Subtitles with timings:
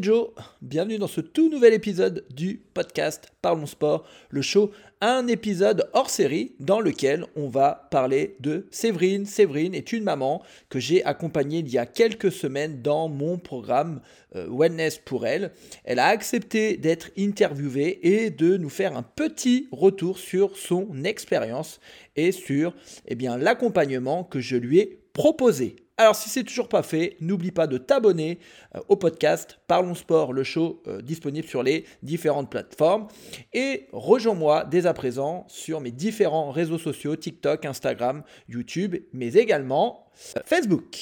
[0.00, 0.30] Joe.
[0.62, 6.10] Bienvenue dans ce tout nouvel épisode du podcast Parlons Sport, le show, un épisode hors
[6.10, 9.26] série dans lequel on va parler de Séverine.
[9.26, 14.00] Séverine est une maman que j'ai accompagnée il y a quelques semaines dans mon programme
[14.34, 15.52] euh, Wellness pour elle.
[15.84, 21.78] Elle a accepté d'être interviewée et de nous faire un petit retour sur son expérience
[22.16, 22.74] et sur
[23.06, 25.83] eh l'accompagnement que je lui ai proposé.
[25.96, 28.40] Alors si c'est toujours pas fait, n'oublie pas de t'abonner
[28.74, 33.06] euh, au podcast Parlons Sport, le show euh, disponible sur les différentes plateformes.
[33.52, 40.10] Et rejoins-moi dès à présent sur mes différents réseaux sociaux, TikTok, Instagram, YouTube, mais également
[40.36, 40.98] euh, Facebook.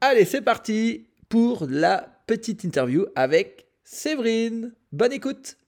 [0.00, 4.72] Allez, c'est parti pour la petite interview avec Séverine.
[4.90, 5.58] Bonne écoute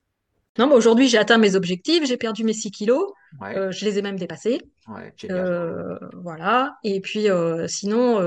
[0.58, 3.12] non, aujourd'hui, j'ai atteint mes objectifs, j'ai perdu mes 6 kilos,
[3.42, 4.60] euh, je les ai même dépassés.
[4.86, 6.76] Ouais, euh, voilà.
[6.84, 8.20] Et puis, euh, sinon,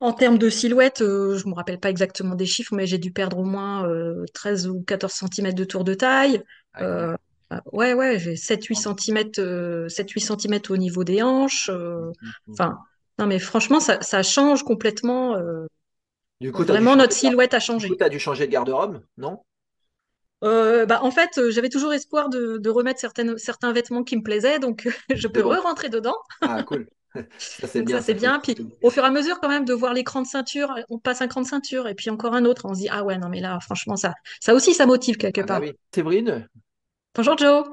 [0.00, 3.12] en termes de silhouette, je ne me rappelle pas exactement des chiffres, mais j'ai dû
[3.12, 3.86] perdre au moins
[4.32, 6.42] 13 ou 14 cm de tour de taille.
[7.72, 11.68] ouais, ouais, j'ai 7-8 cm, 7-8 cm au niveau des hanches.
[11.68, 12.12] Mmh, mmh,
[12.46, 12.52] mmh.
[12.52, 12.78] Enfin,
[13.18, 15.36] non, mais franchement, ça, ça change complètement.
[16.40, 17.88] Du coup, vraiment, notre silhouette a changé.
[17.88, 19.40] Du coup, tu as dû changer de garde-robe, non?
[20.44, 24.22] Euh, bah, en fait, euh, j'avais toujours espoir de, remettre certaines, certains vêtements qui me
[24.22, 26.16] plaisaient, donc je peux re-rentrer dedans.
[26.42, 26.88] Ah, cool.
[27.38, 27.96] Ça, c'est bien.
[27.96, 28.40] Ça, c'est bien.
[28.40, 31.22] Puis, au fur et à mesure, quand même, de voir l'écran de ceinture, on passe
[31.22, 33.30] un cran de ceinture et puis encore un autre, on se dit, ah ouais, non,
[33.30, 35.62] mais là, franchement, ça, ça aussi, ça motive quelque ah, bah part.
[35.62, 35.72] oui.
[35.94, 36.46] Séverine
[37.14, 37.64] Bonjour, Joe.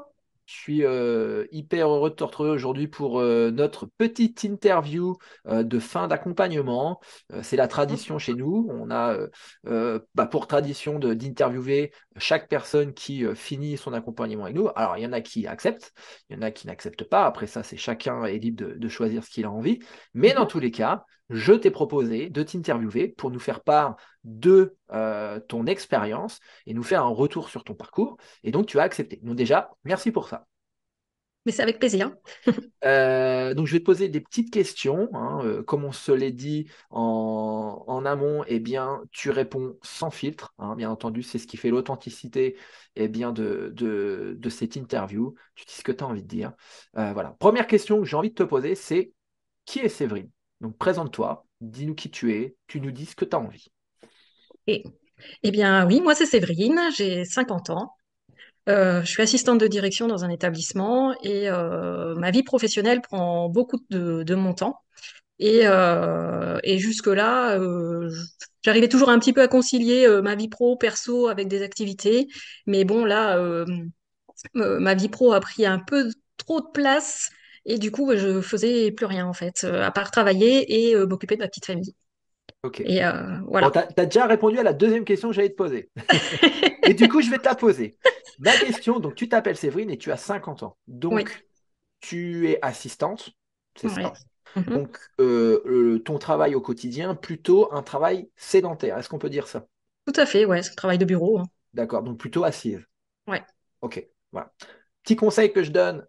[0.46, 5.16] Je suis euh, hyper heureux de te retrouver aujourd'hui pour euh, notre petite interview
[5.48, 7.00] euh, de fin d'accompagnement.
[7.42, 8.68] c'est la tradition chez nous.
[8.70, 9.18] On a
[9.64, 14.70] bah, pour tradition d'interviewer chaque personne qui finit son accompagnement avec nous.
[14.76, 15.94] Alors, il y en a qui acceptent,
[16.30, 17.26] il y en a qui n'acceptent pas.
[17.26, 19.80] Après ça, c'est chacun est libre de, de choisir ce qu'il a envie.
[20.14, 24.76] Mais dans tous les cas, je t'ai proposé de t'interviewer pour nous faire part de
[24.92, 28.18] euh, ton expérience et nous faire un retour sur ton parcours.
[28.44, 29.20] Et donc, tu as accepté.
[29.24, 30.48] Donc déjà, merci pour ça.
[31.46, 32.14] Mais c'est avec plaisir.
[32.86, 35.08] Euh, donc, je vais te poser des petites questions.
[35.14, 35.40] Hein.
[35.46, 40.54] Euh, comme on se l'est dit en, amont, eh bien, tu réponds sans filtre.
[40.58, 40.76] Hein.
[40.76, 42.58] Bien entendu, c'est ce qui fait l'authenticité
[42.98, 45.34] eh bien, de, de, de, cette interview.
[45.56, 46.52] Tu dis ce que tu as envie de dire.
[46.94, 47.38] voilà.
[47.40, 49.14] Première question que j'ai envie de te poser, c'est
[49.64, 50.30] qui est Séverine?
[50.64, 53.68] Donc présente-toi, dis-nous qui tu es, tu nous dis ce que tu as envie.
[54.66, 57.92] Eh bien oui, moi c'est Séverine, j'ai 50 ans.
[58.70, 63.50] Euh, je suis assistante de direction dans un établissement et euh, ma vie professionnelle prend
[63.50, 64.80] beaucoup de, mon temps.
[65.38, 67.60] Et, euh, et jusque-là,
[68.62, 72.30] j'arrivais toujours un petit peu à concilier ma vie pro, perso avec des activités.
[72.68, 73.38] Mais bon, là,
[74.54, 77.32] ma vie pro a pris un peu trop de place
[77.66, 81.06] et du coup, je faisais plus rien en fait, euh, à part travailler et euh,
[81.06, 81.96] m'occuper de ma petite famille.
[82.64, 82.82] Ok.
[82.82, 83.72] Et euh, voilà.
[83.72, 85.90] tu as, déjà répondu à la deuxième question que j'allais te poser.
[86.84, 87.98] et du coup, je vais te la poser.
[88.40, 90.78] Ma question, donc tu t'appelles Séverine et tu as 50 ans.
[90.88, 91.46] Donc,
[92.00, 93.32] tu es assistante,
[93.76, 94.14] c'est ça
[94.56, 94.64] mhm.
[94.66, 98.98] Donc, ton travail au quotidien, plutôt un travail sédentaire.
[98.98, 99.68] Est-ce qu'on peut dire ça?
[100.06, 101.40] Tout à fait, ouais, c'est un travail de bureau.
[101.40, 101.46] Hein.
[101.74, 102.82] D'accord, donc plutôt assise.
[103.28, 103.42] Ouais.
[103.82, 104.52] Ok, voilà.
[105.04, 106.08] Petit conseil que je donne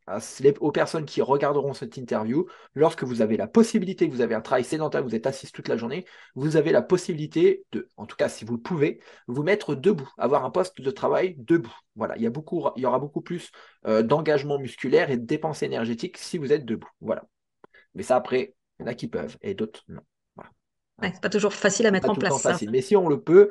[0.61, 4.63] aux personnes qui regarderont cette interview, lorsque vous avez la possibilité, vous avez un travail
[4.63, 6.05] sédentaire, vous êtes assis toute la journée,
[6.37, 10.09] vous avez la possibilité de, en tout cas si vous le pouvez, vous mettre debout,
[10.17, 11.75] avoir un poste de travail debout.
[11.97, 13.51] Voilà, il y, a beaucoup, il y aura beaucoup plus
[13.87, 16.91] euh, d'engagement musculaire et de dépenses énergétiques si vous êtes debout.
[17.01, 17.25] Voilà.
[17.97, 20.03] Mais ça, après, il y en a qui peuvent et d'autres non.
[20.37, 20.51] Voilà.
[21.03, 22.41] c'est pas toujours facile à mettre en place.
[22.41, 22.71] Facile.
[22.71, 23.51] Mais si on le peut,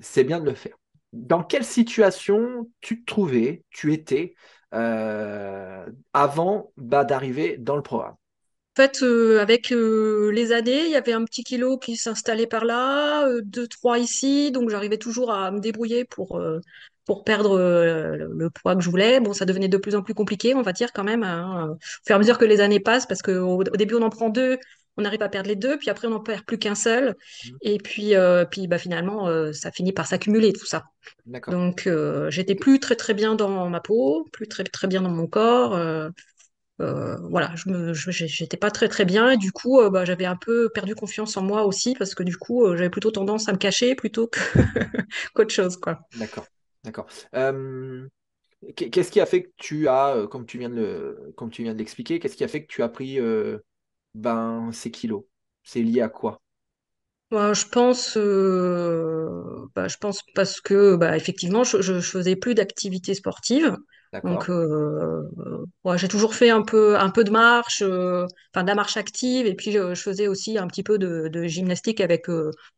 [0.00, 0.76] c'est bien de le faire.
[1.12, 4.34] Dans quelle situation tu te trouvais, tu étais
[4.72, 10.96] avant bah, d'arriver dans le programme En fait, euh, avec euh, les années, il y
[10.96, 15.50] avait un petit kilo qui s'installait par là, deux, trois ici, donc j'arrivais toujours à
[15.50, 16.40] me débrouiller pour,
[17.04, 19.20] pour perdre le poids que je voulais.
[19.20, 21.78] Bon, ça devenait de plus en plus compliqué, on va dire quand même, hein, au
[22.06, 24.30] fur et à mesure que les années passent, parce qu'au au début on en prend
[24.30, 24.58] deux,
[24.96, 27.50] on arrive à perdre les deux, puis après on n'en perd plus qu'un seul, mmh.
[27.62, 30.84] et puis, euh, puis bah, finalement euh, ça finit par s'accumuler tout ça.
[31.48, 35.10] Donc euh, j'étais plus très très bien dans ma peau, plus très très bien dans
[35.10, 35.70] mon corps.
[36.78, 40.68] voilà, je me, j'étais pas très très bien et du coup bah, j'avais un peu
[40.70, 43.94] perdu confiance en moi aussi parce que du coup j'avais plutôt tendance à me cacher
[43.94, 44.28] plutôt
[45.34, 45.78] qu'autre chose.
[46.18, 46.46] D'accord,
[46.84, 47.06] d'accord.
[48.76, 51.72] Qu'est-ce qui a fait que tu as, comme tu viens de le, comme tu viens
[51.72, 53.18] de l'expliquer, qu'est-ce qui a fait que tu as pris
[54.14, 55.24] ben, ces kilos
[55.62, 56.40] C'est lié à quoi?
[57.30, 62.54] Bah, je pense, euh, bah, je pense parce que bah, effectivement, je, je, faisais plus
[62.54, 63.74] d'activité sportive.
[64.22, 65.22] Donc, euh,
[65.84, 68.98] ouais, j'ai toujours fait un peu, un peu de marche, euh, enfin de la marche
[68.98, 72.26] active, et puis je faisais aussi un petit peu de, de gymnastique avec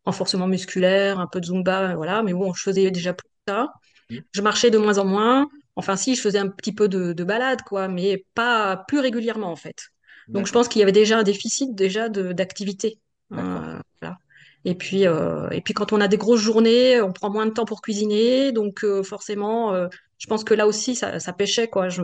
[0.04, 2.22] renforcement musculaire, un peu de Zumba, voilà.
[2.22, 3.66] Mais bon, je faisais déjà plus ça.
[4.08, 4.18] Hmm.
[4.32, 5.48] Je marchais de moins en moins.
[5.74, 9.50] Enfin, si, je faisais un petit peu de, de balade, quoi, mais pas plus régulièrement,
[9.50, 9.88] en fait.
[10.32, 12.98] Donc, je pense qu'il y avait déjà un déficit déjà d'activité.
[13.32, 14.18] Euh, voilà.
[14.64, 17.50] Et puis, euh, et puis, quand on a des grosses journées, on prend moins de
[17.52, 19.88] temps pour cuisiner, donc euh, forcément, euh,
[20.18, 21.88] je pense que là aussi, ça, ça pêchait, quoi.
[21.88, 22.02] Je,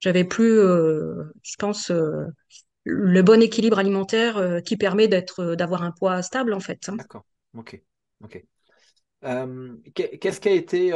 [0.00, 1.90] j'avais plus, je pense,
[2.84, 6.88] le bon équilibre alimentaire qui permet d'être, d'avoir un poids stable, en fait.
[6.88, 6.96] hein.
[6.96, 7.24] D'accord.
[7.54, 7.80] Ok.
[8.22, 8.42] Ok.
[9.94, 10.92] Qu'est- qu'est-ce qui a été,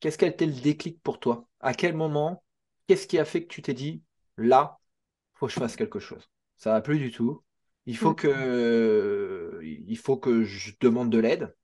[0.00, 1.46] qu'est-ce qui a été le déclic pour toi?
[1.60, 2.42] À quel moment?
[2.86, 4.02] Qu'est-ce qui a fait que tu t'es dit,
[4.36, 4.78] là,
[5.42, 6.28] faut que je fasse quelque chose.
[6.56, 7.42] Ça va plus du tout.
[7.86, 8.14] Il faut Mm.
[8.14, 11.54] que, il faut que je demande de l'aide.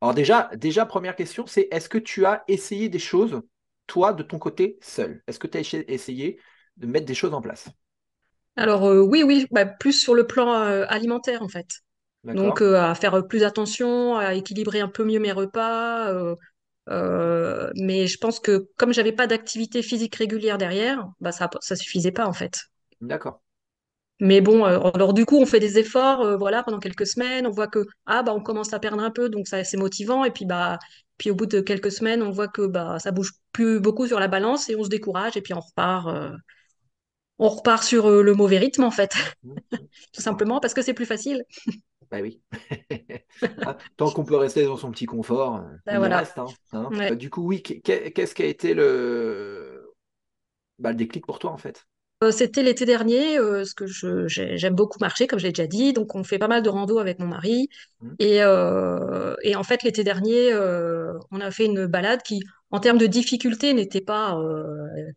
[0.00, 3.42] Alors déjà, déjà, première question, c'est est-ce que tu as essayé des choses,
[3.86, 5.22] toi, de ton côté, seul?
[5.26, 6.40] Est-ce que tu as essayé
[6.76, 7.68] de mettre des choses en place?
[8.56, 11.66] Alors, euh, oui, oui, bah, plus sur le plan euh, alimentaire, en fait.
[12.32, 16.12] Donc, euh, à faire plus attention, à équilibrer un peu mieux mes repas.
[17.76, 22.12] mais je pense que comme j'avais pas d'activité physique régulière derrière, bah ça, ça suffisait
[22.12, 22.58] pas en fait.
[23.08, 23.40] D'accord.
[24.20, 27.46] Mais bon, euh, alors du coup, on fait des efforts, euh, voilà, pendant quelques semaines.
[27.46, 30.24] On voit que ah bah on commence à perdre un peu, donc ça c'est motivant.
[30.24, 30.78] Et puis bah
[31.18, 34.20] puis au bout de quelques semaines, on voit que bah ça bouge plus beaucoup sur
[34.20, 36.30] la balance et on se décourage et puis on repart, euh,
[37.38, 39.12] on repart sur le mauvais rythme en fait,
[40.12, 41.44] tout simplement parce que c'est plus facile.
[42.10, 42.40] Bah oui.
[43.64, 46.18] Hein, Tant qu'on peut rester dans son petit confort, Ben on voilà.
[46.18, 46.38] reste.
[46.38, 46.90] hein, hein.
[46.90, 47.10] Ouais.
[47.10, 47.80] Euh, du coup, oui, qu'est-
[48.12, 49.92] qu'est-ce qui a été le,
[50.78, 51.86] bah, le déclic pour toi, en fait?
[52.24, 53.86] Euh, C'était l'été dernier, euh, parce que
[54.26, 56.98] j'aime beaucoup marcher, comme je l'ai déjà dit, donc on fait pas mal de rando
[56.98, 57.68] avec mon mari.
[58.18, 62.80] Et, euh, et en fait, l'été dernier, euh, on a fait une balade qui, en
[62.80, 64.36] termes de difficulté, n'était pas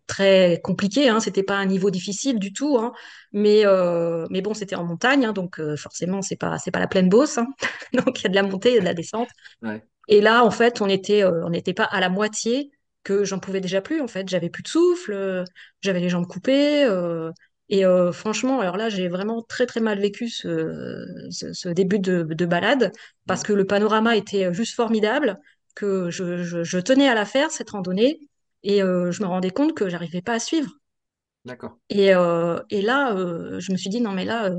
[0.05, 2.93] très compliquée, hein, c'était pas un niveau difficile du tout, hein,
[3.31, 3.63] mais,
[4.29, 7.37] mais bon, c'était en montagne, hein, donc forcément, c'est pas, c'est pas la pleine Beauce,
[7.37, 7.47] hein.
[7.93, 9.29] donc il y a de la montée, il y a de la descente.
[9.61, 9.83] Ouais.
[10.09, 12.71] Et là, en fait, on était, on n'était pas à la moitié
[13.07, 14.01] que j'en pouvais déjà plus.
[14.01, 15.43] En fait, j'avais plus de souffle, euh,
[15.81, 16.83] j'avais les jambes coupées.
[16.85, 17.31] euh,
[17.69, 21.99] et euh, franchement, alors là, j'ai vraiment très très mal vécu ce, ce, ce début
[21.99, 22.91] de, de balade
[23.27, 25.37] parce que le panorama était juste formidable,
[25.75, 28.19] que je, je, je tenais à la faire cette randonnée
[28.63, 30.71] et je me rendais compte que j'arrivais pas à suivre.
[31.45, 31.79] D'accord.
[31.89, 34.55] Et, euh, et là, euh, je me suis dit non mais là, euh,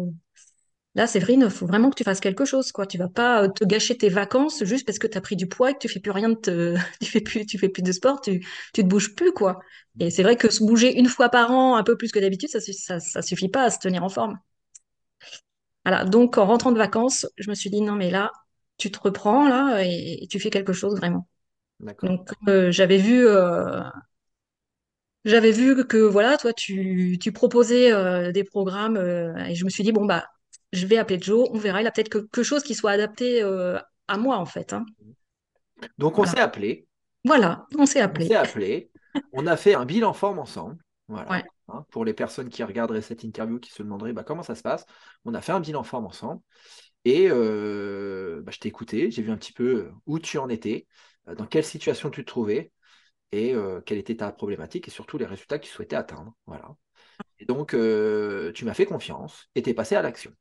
[0.99, 2.87] Là, Séverine, il faut vraiment que tu fasses quelque chose, quoi.
[2.87, 5.47] Tu vas pas euh, te gâcher tes vacances juste parce que tu as pris du
[5.49, 6.77] poids et que tu fais plus rien de te...
[7.01, 8.41] tu fais plus, tu fais plus de sport, tu,
[8.75, 9.61] tu te bouges plus, quoi.
[10.01, 12.51] Et c'est vrai que se bouger une fois par an, un peu plus que d'habitude,
[12.51, 14.39] ça, ça, ça suffit pas à se tenir en forme.
[15.85, 16.05] Voilà.
[16.05, 18.33] Donc, en rentrant de vacances, je me suis dit, non, mais là,
[18.77, 21.29] tu te reprends, là, et, et tu fais quelque chose vraiment.
[22.03, 23.83] Donc, euh, j'avais vu, euh,
[25.25, 29.71] j'avais vu que, voilà, toi, tu, tu proposais euh, des programmes, euh, et je me
[29.71, 30.27] suis dit, bon, bah,
[30.73, 33.79] je vais appeler Joe, on verra, il a peut-être quelque chose qui soit adapté euh,
[34.09, 34.73] à moi, en fait.
[34.73, 34.85] hein.
[35.99, 36.33] Donc, on Voilà.
[36.33, 36.87] s'est appelé.
[37.25, 38.35] Voilà, on s'est On s'est appelé.
[38.35, 38.91] appelé.
[39.33, 40.77] On a fait un bilan forme ensemble.
[41.09, 41.31] Voilà.
[41.31, 41.45] Ouais.
[41.69, 44.63] Hein, pour les personnes qui regarderaient cette interview, qui se demanderaient bah, comment ça se
[44.63, 44.87] passe,
[45.25, 46.41] on a fait un bilan forme ensemble.
[47.05, 50.87] Et euh, bah, je t'ai écouté, j'ai vu un petit peu où tu en étais,
[51.29, 52.73] euh, dans quelle situation tu te trouvais
[53.33, 56.35] et euh, quelle était ta problématique et surtout les résultats que tu souhaitais atteindre.
[56.47, 56.75] Voilà.
[57.39, 60.33] Et donc, euh, tu m'as fait confiance et tu es passé à l'action.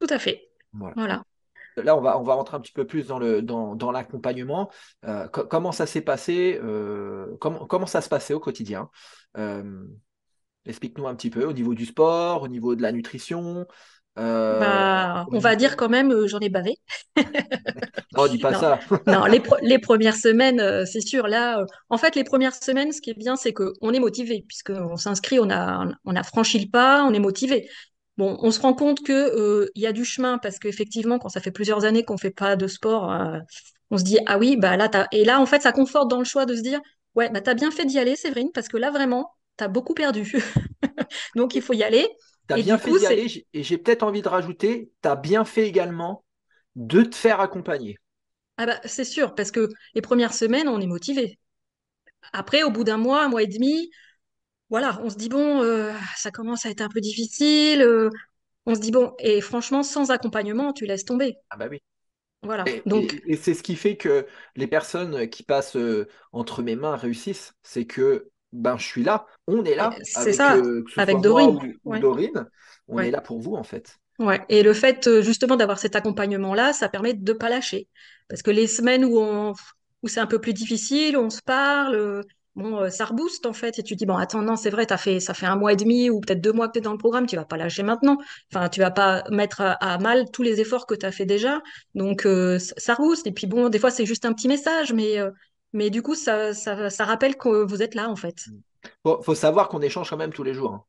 [0.00, 0.50] Tout à fait.
[0.72, 0.96] Voilà.
[0.96, 1.24] Voilà.
[1.76, 4.70] Là, on va, on va rentrer un petit peu plus dans le, dans, dans l'accompagnement.
[5.06, 8.90] Euh, co- comment ça s'est passé euh, comment, comment ça se passait au quotidien?
[9.38, 9.84] Euh,
[10.66, 13.66] Explique-nous un petit peu au niveau du sport, au niveau de la nutrition,
[14.52, 16.76] Bah, on va dire quand même, j'en ai bavé.
[18.16, 18.78] Non, dis pas Non, ça.
[19.06, 21.26] non, les, pre- les premières semaines, c'est sûr.
[21.28, 24.96] Là, en fait, les premières semaines, ce qui est bien, c'est qu'on est motivé, puisqu'on
[24.96, 27.68] s'inscrit, on a, on a franchi le pas, on est motivé.
[28.20, 31.40] Bon, on se rend compte que, euh, y a du chemin, parce qu'effectivement, quand ça
[31.40, 33.38] fait plusieurs années qu'on fait pas de sport, euh,
[33.90, 35.06] on se dit, ah oui, bah là, t'as...
[35.10, 36.80] Et là, en fait, ça conforte dans le choix de se dire,
[37.14, 40.34] ouais, bah t'as bien fait d'y aller, Séverine, parce que là, vraiment, t'as beaucoup perdu.
[41.34, 42.06] Donc, il faut y aller.
[42.48, 44.92] Tu as Et bien fait coup, d'y c'est aller et j'ai peut-être envie de rajouter,
[45.02, 46.24] tu as bien fait également
[46.76, 47.96] de te faire accompagner.
[48.58, 51.38] ah bah, c'est sûr, parce que les premières semaines, on est motivé.
[52.32, 53.90] Après, au bout d'un mois, un mois et demi,
[54.70, 57.82] voilà, on se dit, bon, euh, ça commence à être un peu difficile.
[57.82, 58.10] euh,
[58.66, 61.36] on se dit, bon, et franchement, sans accompagnement, tu laisses tomber.
[61.50, 61.82] Ah bah oui.
[62.42, 62.66] Voilà.
[62.66, 66.62] Et, Donc, et- et c'est ce qui fait que les personnes qui passent euh, entre
[66.62, 70.32] mes mains réussissent, c'est que ben je suis là, on est eh, là c'est avec
[70.32, 71.58] ça, que ce soit avec Dorine.
[71.84, 72.50] ou, Dorine,
[72.88, 73.98] on est là pour vous en fait.
[74.18, 74.44] ouais.
[74.48, 77.88] Et le fait, justement, d'avoir cet accompagnement-là, ça permet de ne pas lâcher.
[78.28, 79.54] Parce que les semaines où on,
[80.02, 82.24] où c'est un peu plus difficile, on se parle,
[82.56, 83.78] bon, euh, ça rebooste en fait.
[83.78, 85.76] Et tu dis, bon, attends, non, c'est vrai, as fait, ça fait un mois et
[85.76, 87.82] demi ou peut-être deux mois que tu es dans le programme, tu vas pas lâcher
[87.82, 88.18] maintenant.
[88.52, 91.26] Enfin, tu vas pas mettre à, à mal tous les efforts que tu as fait
[91.26, 91.60] déjà.
[91.94, 93.26] Donc, euh, ça, rebooste.
[93.26, 95.30] Et puis, bon, des fois, c'est juste un petit message, mais, euh,
[95.72, 98.36] mais du coup, ça, ça, ça rappelle que vous êtes là en fait.
[99.04, 100.72] Faut, faut savoir qu'on échange quand même tous les jours.
[100.74, 100.84] hein.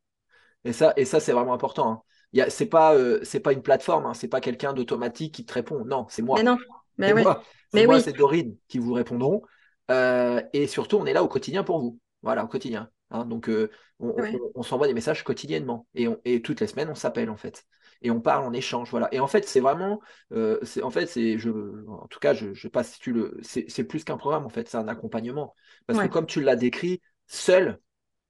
[0.65, 1.91] Et ça, et ça c'est vraiment important.
[1.91, 2.03] hein.
[2.33, 5.45] Y a- c'est pas, euh, c'est pas une plateforme, hein, c'est pas quelqu'un d'automatique qui
[5.45, 5.85] te répond.
[5.85, 6.43] Non, c'est Mais moi.
[6.43, 6.57] non,
[6.97, 9.43] mais C'est ouais, moi, c'est mais moi, oui, c'est Dorine qui vous répondront.
[9.91, 11.99] Euh, et surtout, on est là au quotidien pour vous.
[12.21, 12.89] Voilà, au quotidien.
[13.09, 13.25] hein.
[13.25, 13.69] donc, euh,
[13.99, 15.87] on, on- ouais, on s'envoie des messages quotidiennement.
[15.95, 17.65] Et, on- et toutes les semaines, on s'appelle, en fait.
[18.01, 18.89] Et on parle, on échange.
[18.91, 19.09] Voilà.
[19.13, 20.01] Et en fait, c'est vraiment.
[20.33, 21.49] euh, en fait, c'est, je,
[21.87, 23.37] en tout cas, je ne sais pas si tu le.
[23.43, 24.67] C'est, plus qu'un programme, en fait.
[24.69, 25.55] C'est un accompagnement.
[25.87, 27.79] Parce que, comme tu l'as décrit, seul,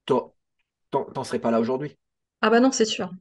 [0.05, 1.97] t'en serais pas là aujourd'hui.
[2.41, 3.11] Ah bah non, c'est sûr.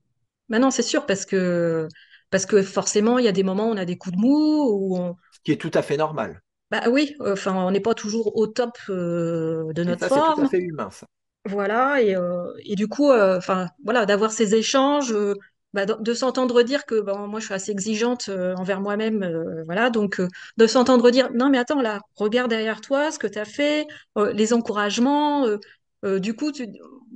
[0.48, 1.88] Bah non, c'est sûr parce que
[2.30, 4.64] parce que forcément, il y a des moments où on a des coups de mou,
[4.70, 6.42] où on, Ce qui est tout à fait normal.
[6.70, 10.22] Bah oui, enfin, on n'est pas toujours au top euh, de Et notre ça, c'est
[10.22, 10.46] tout à forme.
[10.46, 11.06] fait humain, ça.
[11.46, 15.34] Voilà, et, euh, et du coup, euh, enfin, voilà, d'avoir ces échanges, euh,
[15.72, 19.64] bah, de, de s'entendre dire que moi, je suis assez exigeante euh, envers moi-même, euh,
[19.64, 23.26] voilà, donc euh, de s'entendre dire, non, mais attends, là, regarde derrière toi ce que
[23.26, 23.86] tu as fait,
[24.18, 25.56] euh, les encouragements, euh,
[26.04, 26.66] euh, du coup, tu...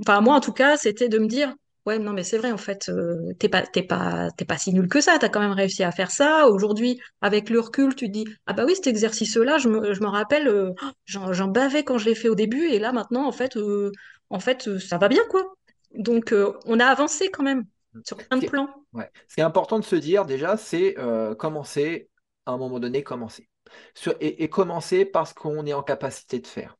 [0.00, 1.54] enfin, moi, en tout cas, c'était de me dire,
[1.86, 4.72] ouais, non, mais c'est vrai, en fait, euh, t'es pas, t'es pas, t'es pas si
[4.72, 6.46] nul que ça, t'as quand même réussi à faire ça.
[6.48, 10.00] Aujourd'hui, avec le recul, tu te dis, ah bah oui, cet exercice-là, je me, je
[10.00, 10.72] me rappelle, euh,
[11.06, 13.90] j'en, j'en bavais quand je l'ai fait au début, et là, maintenant, en fait, euh,
[14.30, 15.54] en fait, ça va bien, quoi.
[15.94, 16.34] Donc,
[16.66, 17.64] on a avancé quand même
[18.04, 18.68] sur plein de plans.
[18.92, 19.10] ouais.
[19.28, 20.94] Ce qui est important de se dire déjà, c'est
[21.38, 22.10] commencer,
[22.46, 23.48] à un moment donné, commencer.
[23.94, 26.76] Sur- et, et commencer parce qu'on est en capacité de faire.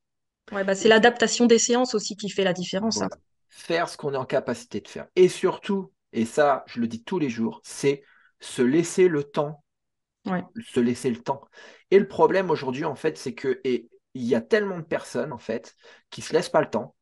[0.52, 3.02] Ouais, bah, c'est l'adaptation des séances aussi qui fait la différence.
[3.02, 3.11] hein.
[3.56, 5.06] Faire ce qu'on est en capacité de faire.
[5.16, 8.02] Et surtout, et ça, je le dis tous les jours, c'est
[8.40, 9.64] se laisser le temps,
[10.26, 10.44] Ouais.
[10.62, 11.42] se laisser le temps.
[11.90, 15.32] Et le problème aujourd'hui, en fait, c'est que et il y a tellement de personnes,
[15.32, 15.75] en fait,
[16.11, 16.94] qui se laissent pas le temps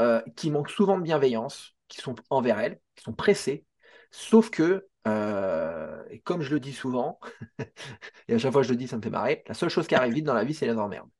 [0.00, 3.66] euh, qui manquent souvent de bienveillance, qui sont envers elles, qui sont pressées.
[4.10, 7.20] Sauf que, euh, et comme je le dis souvent,
[8.28, 9.86] et à chaque fois que je le dis, ça me fait marrer, la seule chose
[9.86, 11.10] qui arrive vite dans la vie, c'est les emmerdes.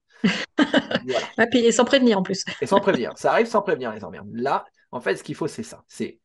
[1.02, 1.26] Voilà.
[1.38, 2.44] Et puis, sans prévenir en plus.
[2.60, 3.12] Et sans prévenir.
[3.16, 4.28] Ça arrive sans prévenir les emmerdes.
[4.32, 5.84] Là, en fait, ce qu'il faut, c'est ça.
[5.88, 6.20] C'est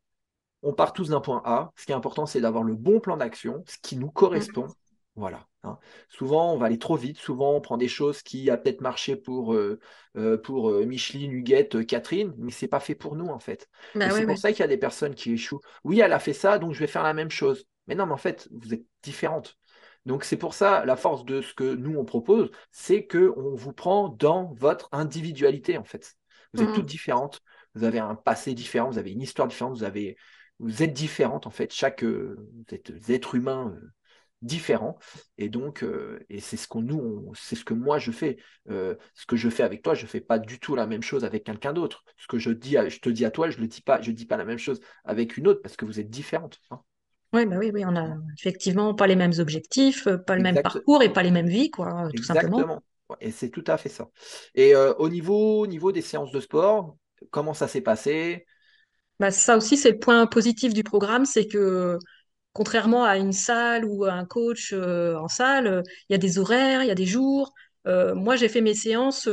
[0.62, 1.72] on part tous d'un point A.
[1.76, 4.68] Ce qui est important, c'est d'avoir le bon plan d'action, ce qui nous correspond.
[5.16, 5.48] Voilà.
[5.64, 5.78] hein.
[6.10, 7.18] Souvent, on va aller trop vite.
[7.18, 9.80] Souvent, on prend des choses qui a peut-être marché pour, euh,
[10.18, 13.70] euh, pour euh, Micheline, Huguette, euh, Catherine, mais c'est pas fait pour nous, en fait.
[13.94, 15.62] Bah c'est ouais, pour ça qu'il y a des personnes qui échouent.
[15.84, 17.66] Oui, elle a fait ça, donc je vais faire la même chose.
[17.88, 19.58] Mais non, mais en fait, vous êtes différentes.
[20.06, 23.74] Donc, c'est pour ça, la force de ce que nous, on propose, c'est qu'on vous
[23.74, 26.16] prend dans votre individualité, en fait.
[26.54, 26.90] Vous êtes toutes Mm.
[26.90, 27.42] différentes.
[27.74, 30.16] Vous avez un passé différent, vous avez une histoire différente, vous avez
[30.60, 33.92] vous êtes différentes en fait, chaque euh, vous êtes des êtres humains euh,
[34.42, 34.98] différents
[35.38, 38.38] et donc euh, et c'est ce qu'on nous on- c'est ce que moi je fais
[38.70, 41.24] Euh, ce que je fais avec toi je fais pas du tout la même chose
[41.26, 43.68] avec quelqu'un d'autre ce que je dis à- je te dis à toi je le
[43.68, 46.10] dis pas je dis pas la même chose avec une autre parce que vous êtes
[46.10, 46.82] différentes hein.
[47.36, 50.60] Ouais, bah oui, oui, on a effectivement pas les mêmes objectifs, euh, pas le même
[50.62, 52.66] parcours et pas les mêmes vies, quoi, tout simplement.
[52.66, 54.10] exactement Ouais, et c'est tout à fait ça
[54.56, 56.98] et euh, au niveau au niveau des séances de sport
[57.30, 58.48] comment ça s'est passé?
[59.20, 61.98] Bah, ça aussi, c'est le point positif du programme, c'est que
[62.54, 66.18] contrairement à une salle ou à un coach euh, en salle, euh, il y a
[66.20, 67.54] des horaires, il y a des jours.
[67.88, 69.30] Moi, j'ai fait mes séances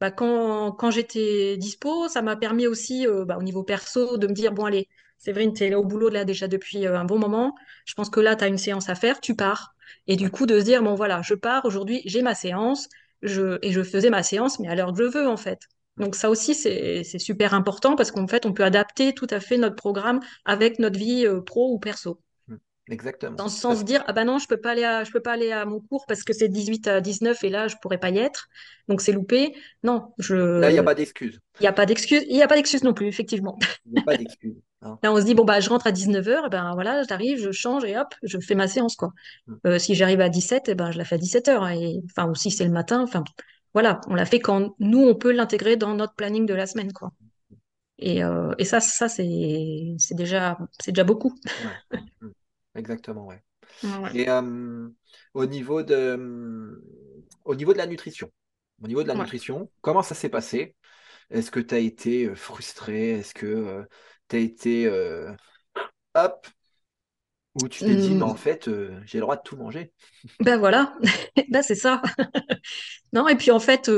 [0.00, 2.08] bah, quand, quand j'étais dispo.
[2.08, 4.88] Ça m'a permis aussi, bah, au niveau perso, de me dire, bon, allez,
[5.20, 7.54] Séverine, tu es là au boulot là déjà depuis euh, un bon moment.
[7.84, 9.74] Je pense que là, tu as une séance à faire, tu pars.
[10.06, 12.88] Et du coup, de se dire, bon, voilà, je pars aujourd'hui, j'ai ma séance.
[13.22, 15.60] Je, et je faisais ma séance, mais à l'heure que je veux, en fait.
[15.98, 19.58] Donc ça aussi, c'est, super important parce qu'en fait, on peut adapter tout à fait
[19.58, 22.18] notre programme avec notre vie euh, pro ou perso.
[22.48, 22.56] Mm.
[22.90, 25.20] exactement Sans, sans se dire, ah bah non, je peux pas aller à, je peux
[25.20, 27.98] pas aller à mon cours parce que c'est 18 à 19 et là, je pourrais
[27.98, 28.48] pas y être.
[28.88, 29.54] Donc c'est loupé.
[29.82, 32.24] Non, là il n'y a je, pas d'excuse il n'y a pas d'excuse.
[32.26, 33.58] Il n'y a pas d'excuse non plus, effectivement.
[33.84, 34.98] il n'y a pas d'excuse hein.
[35.02, 37.50] Là, on se dit, bon, bah, je rentre à 19h, et ben voilà, j'arrive, je
[37.50, 39.12] change et hop, je fais ma séance, quoi.
[39.46, 39.54] Mm.
[39.66, 41.68] Euh, si j'arrive à 17, et ben, je la fais à 17h.
[41.68, 43.24] Et, enfin, ou si c'est le matin, enfin,
[43.74, 46.92] voilà, on la fait quand nous, on peut l'intégrer dans notre planning de la semaine,
[46.92, 47.12] quoi.
[47.98, 49.26] Et, euh, et ça, ça, c'est,
[50.12, 50.56] déjà,
[51.06, 51.34] beaucoup.
[51.92, 52.00] Ouais.
[52.22, 52.28] Mm.
[52.74, 53.42] Exactement, ouais.
[54.14, 54.88] Et euh,
[55.34, 56.82] au niveau de, euh,
[57.44, 58.30] au niveau de la nutrition,
[58.82, 59.20] au niveau de la Ouais.
[59.20, 60.74] nutrition, comment ça s'est passé?
[61.30, 63.10] Est-ce que tu as été frustré?
[63.10, 63.86] Est-ce que
[64.30, 65.32] tu as été euh,
[66.14, 66.46] hop,
[67.54, 69.92] ou tu t'es dit, mais en Hum, fait, euh, j'ai le droit de tout manger?
[70.40, 70.94] Ben voilà,
[71.50, 72.00] ben c'est ça.
[73.12, 73.90] Non, et puis en fait,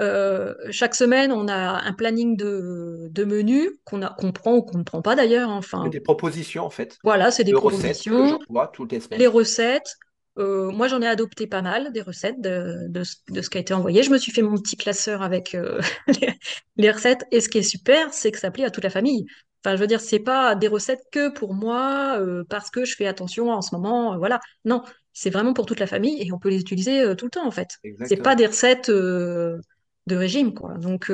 [0.00, 4.00] euh, chaque semaine, on a un planning de, de menus qu'on
[4.32, 5.50] prend ou qu'on ne prend pas d'ailleurs.
[5.50, 5.56] hein.
[5.58, 9.00] Enfin, Des propositions, en fait, voilà, c'est des de recettes que propositions, j'envoie toutes les
[9.16, 9.28] les semaines.
[9.28, 9.96] recettes.
[10.38, 13.58] Euh, moi, j'en ai adopté pas mal des recettes de, de, ce de ce qui
[13.58, 14.02] a été envoyé.
[14.02, 16.34] Je me suis fait mon petit classeur avec euh, les,
[16.76, 17.24] les recettes.
[17.32, 19.26] Et ce qui est super, c'est que ça plaît à toute la famille.
[19.66, 22.94] Enfin, je veux dire, c'est pas des recettes que pour moi, euh, parce que je
[22.94, 24.14] fais attention en ce moment.
[24.14, 24.38] euh, voilà.
[24.64, 24.82] Non,
[25.12, 27.46] c'est vraiment pour toute la famille et on peut les utiliser euh, tout le temps,
[27.46, 27.68] en fait.
[28.04, 29.60] C'est pas des recettes de
[30.08, 30.74] régime, quoi.
[30.74, 31.10] Donc,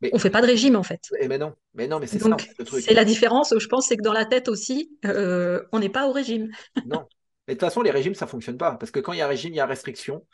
[0.00, 1.00] Mais, on fait pas de régime, en fait.
[1.20, 2.94] eh, mais non, mais non, mais c'est ça en Donc, fait le c'est truc.
[2.94, 6.50] la différence, je pense, c'est que dans la tête aussi, on n'est pas au régime.
[6.84, 7.06] Non.
[7.48, 8.74] Mais de toute façon, les régimes, ça fonctionne pas.
[8.76, 10.24] Parce que quand il y a régime, il y a restriction,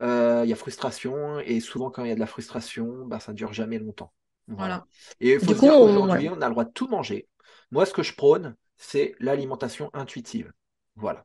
[0.00, 1.40] il y a frustration.
[1.40, 4.12] Et souvent, quand il y a de la frustration, bah, ça ne dure jamais longtemps.
[4.48, 4.86] Voilà.
[5.20, 6.88] Et il faut Du se coup, dire on, qu'aujourd'hui, on a le droit de tout
[6.88, 7.28] manger.
[7.70, 10.52] Moi, ce que je prône, c'est l'alimentation intuitive.
[10.96, 11.24] Voilà.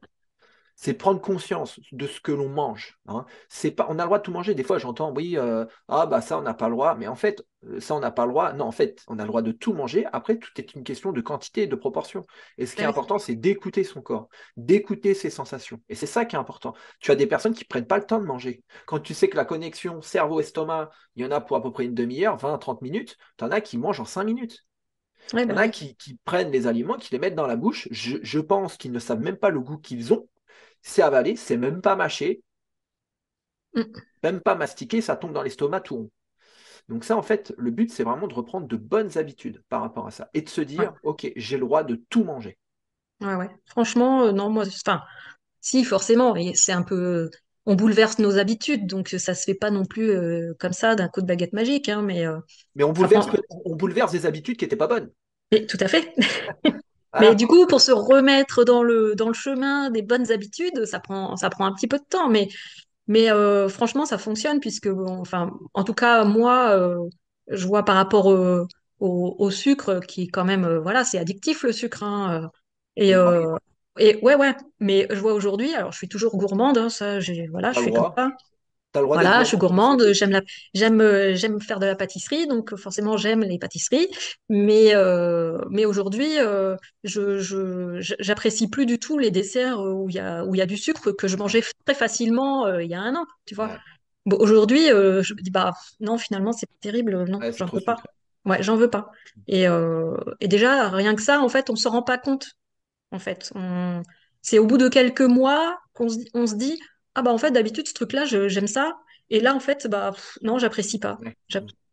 [0.81, 2.97] C'est prendre conscience de ce que l'on mange.
[3.07, 3.25] hein.
[3.49, 4.55] C'est pas, on a le droit de tout manger.
[4.55, 6.95] Des fois, j'entends, oui, euh, ah bah ça, on n'a pas le droit.
[6.95, 8.53] Mais en fait, euh, ça, on n'a pas le droit.
[8.53, 10.05] Non, en fait, on a le droit de tout manger.
[10.13, 12.25] Après, tout est une question de quantité et de proportion.
[12.57, 15.81] Et ce qui est important, c'est d'écouter son corps, d'écouter ses sensations.
[15.89, 16.73] Et c'est ça qui est important.
[17.01, 18.63] Tu as des personnes qui prennent pas le temps de manger.
[18.85, 21.85] Quand tu sais que la connexion cerveau-estomac, il y en a pour à peu près
[21.85, 24.65] une demi-heure, 20 à 30 minutes, tu en as qui mangent en 5 minutes.
[25.45, 27.55] Il y en ben a qui, qui prennent les aliments, qui les mettent dans la
[27.57, 27.87] bouche.
[27.91, 30.27] Je, je pense qu'ils ne savent même pas le goût qu'ils ont.
[30.81, 32.41] C'est avalé, c'est même pas mâché,
[33.75, 34.09] Mm.
[34.23, 36.11] même pas mastiqué, ça tombe dans l'estomac tout rond.
[36.89, 40.07] Donc ça, en fait, le but, c'est vraiment de reprendre de bonnes habitudes par rapport
[40.07, 42.57] à ça et de se Ouais, dire, OK, j'ai le droit de tout manger.
[43.21, 43.49] ouais, ouais.
[43.67, 45.01] Franchement, euh, non, moi, enfin,
[45.61, 47.29] si, forcément, c'est un peu,
[47.67, 51.09] on bouleverse nos habitudes, donc ça se fait pas non plus euh, comme ça d'un
[51.09, 52.39] coup de baguette magique, hein, mais, euh,
[52.73, 53.29] Mais on bouleverse,
[53.65, 55.11] on bouleverse des habitudes qui n'étaient pas bonnes.
[55.51, 56.13] mais tout à fait.
[57.17, 60.99] Mais du coup, pour se remettre dans le, dans le chemin des bonnes habitudes, ça
[60.99, 62.47] prend, ça prend un petit peu de temps, mais,
[63.07, 66.97] mais euh, franchement, ça fonctionne puisque, bon, enfin, en tout cas, moi, euh,
[67.49, 68.67] je vois par rapport au,
[68.99, 72.49] au, au sucre qui, quand même, euh, voilà, c'est addictif le sucre, hein,
[72.95, 73.55] et, Et euh,
[73.99, 77.47] et ouais, ouais, mais je vois aujourd'hui, alors je suis toujours gourmande, hein, ça, j'ai,
[77.47, 78.15] voilà, je suis comme droit.
[78.17, 78.29] ça.
[78.93, 80.41] Tu as le droit d'être Voilà, je suis gourmande, j'aime la,
[80.75, 81.01] j'aime,
[81.33, 84.07] j'aime faire de la pâtisserie, donc euh, forcément j'aime les pâtisseries.
[84.49, 90.19] Mais, euh, mais aujourd'hui, euh, je, j'apprécie plus du tout les desserts où il y
[90.19, 92.93] a, où il y a du sucre que je mangeais très facilement euh, il y
[92.93, 93.71] a un an, tu vois.
[93.71, 93.79] ouais,
[94.27, 97.95] Bon, aujourd'hui, je me dis bah non, finalement c'est terrible, non, ouais, j'en veux pas.
[97.95, 98.09] sucré.
[98.45, 99.09] Ouais, j'en veux pas.
[99.47, 102.47] Et, euh, et déjà rien que ça, en fait, on se rend pas compte.
[103.11, 104.03] En fait, on...
[104.41, 106.79] c'est au bout de quelques mois qu'on se, dit- on se dit,
[107.15, 108.97] ah bah en fait d'habitude ce truc-là, j'aime ça,
[109.29, 111.19] et là en fait bah pff, non, j'apprécie pas.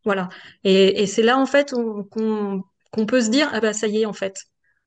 [0.04, 0.28] Voilà.
[0.64, 4.02] Et, et c'est là en fait on- qu'on peut se dire, ah bah ça y
[4.02, 4.36] est en fait.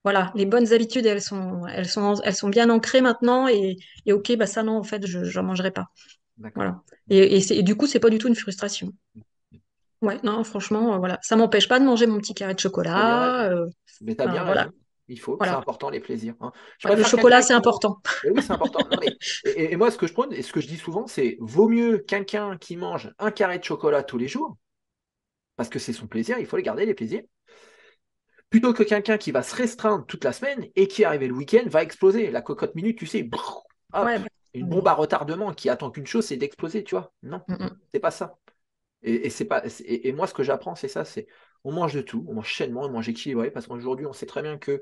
[0.03, 4.13] Voilà, les bonnes habitudes elles sont elles sont elles sont bien ancrées maintenant et, et
[4.13, 5.87] ok bah ça non en fait je j'en mangerai pas.
[6.55, 6.81] Voilà.
[7.09, 8.93] Et, et, du coup c'est pas du tout une frustration.
[10.01, 13.49] Ouais, non franchement euh, voilà, ça m'empêche pas de manger mon petit carré de chocolat.
[13.51, 13.65] euh,
[14.01, 14.69] Mais tu as bien voilà.
[15.10, 16.36] Il faut, c'est important les plaisirs.
[16.39, 16.52] hein.
[16.86, 18.02] Ouais, le chocolat c'est important.
[18.24, 18.88] Oui, c'est important.
[18.89, 21.08] Non, mais, et, et moi, ce que je prône et ce que je dis souvent,
[21.08, 24.58] c'est vaut mieux quelqu'un qui mange un carré de chocolat tous les jours,
[25.56, 27.24] parce que c'est son plaisir, il faut les garder, les plaisirs,
[28.50, 31.63] plutôt que quelqu'un qui va se restreindre toute la semaine et qui, arrivé le week-end,
[31.67, 32.32] va exploser.
[32.32, 35.91] La cocotte minute, tu sais, brrr, hop, Ouais, bah, une bombe à retardement qui attend
[35.91, 37.13] qu'une chose, c'est d'exploser, tu vois.
[37.24, 37.80] Non, Mm, mm.
[37.93, 38.38] c'est pas ça.
[39.03, 41.27] Et, c'est pas, et, et moi, ce que j'apprends, c'est ça, c'est
[41.63, 44.41] on mange de tout, on mange sainement, on mange équilibré, parce qu'aujourd'hui, on sait très
[44.41, 44.81] bien que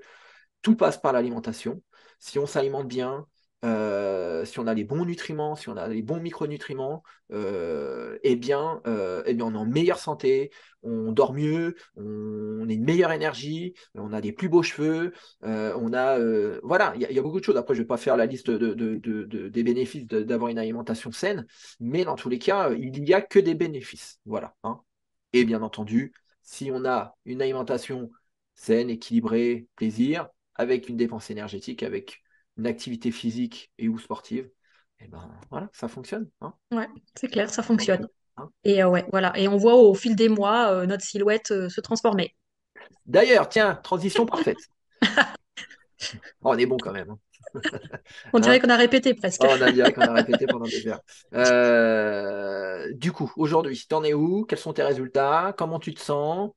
[0.62, 1.82] tout passe par l'alimentation.
[2.20, 3.28] Si on s'alimente bien,
[3.66, 8.36] euh, si on a les bons nutriments, si on a les bons micronutriments, euh, eh
[8.36, 10.52] bien, euh, eh bien, on est en meilleure santé,
[10.84, 15.94] on dort mieux, on a une meilleure énergie, on a des plus beaux cheveux, on
[15.94, 16.20] a,
[16.64, 17.58] voilà, il y, a- beaucoup de choses.
[17.58, 20.50] Après, je ne vais pas faire la liste de, de- de- de- des bénéfices d'avoir
[20.50, 21.46] une alimentation saine,
[21.80, 24.20] mais dans tous les cas, il n'y a que des bénéfices.
[24.26, 24.56] Voilà.
[24.64, 24.82] hein.
[25.34, 28.10] Et bien entendu, si on a une alimentation
[28.56, 32.22] saine, équilibrée, plaisir, avec une dépense énergétique, avec
[32.58, 34.50] une activité physique et ou sportive,
[35.00, 36.30] et ben voilà, ça fonctionne.
[36.42, 36.54] hein.
[36.72, 38.50] Ouais, c'est clair, ça fonctionne, hein.
[38.64, 39.38] Et euh, ouais, voilà.
[39.38, 42.36] Et on voit au fil des mois euh, notre silhouette euh, se transformer.
[43.08, 44.70] D'ailleurs, tiens, transition parfaite.
[46.44, 47.10] Oh, on est bon quand même.
[47.12, 47.20] hein.
[48.34, 49.44] On Hein dirait qu'on a répété presque.
[49.44, 51.02] Oh, on a dirait qu'on a répété pendant des heures.
[52.96, 54.46] Du coup, aujourd'hui, t'en es où?
[54.46, 55.54] Quels sont tes résultats?
[55.58, 56.52] Comment tu te sens?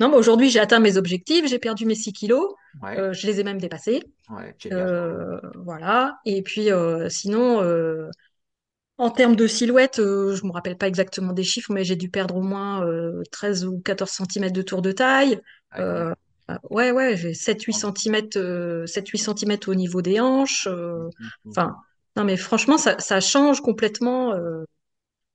[0.00, 3.26] Non, mais aujourd'hui, j'ai atteint mes objectifs, j'ai perdu mes 6 kilos, ouais, euh, je
[3.26, 4.02] les ai même dépassés.
[4.30, 4.56] ouais.
[4.72, 6.18] Euh, voilà.
[6.26, 7.62] Et puis, euh, sinon,
[8.98, 12.36] en termes de silhouette, je me rappelle pas exactement des chiffres, mais j'ai dû perdre
[12.36, 15.40] au moins euh, 13 ou 14 centimètres de tour de taille.
[15.78, 16.12] Euh,
[16.70, 17.86] ouais, ouais, j'ai 7-8 Bravo.
[17.94, 20.66] centimètres, euh, 7-8 centimètres au niveau des hanches.
[20.66, 21.52] euh, Mhm, mhm.
[21.54, 21.76] Enfin,
[22.16, 24.34] non, mais franchement, ça, ça change complètement.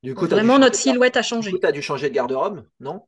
[0.03, 1.60] Du coup, tu as vraiment, notre silhouette a du coup, changé.
[1.60, 3.08] t'as dû changer de garde-robe, non?